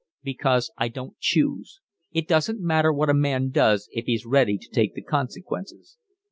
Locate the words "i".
0.79-0.87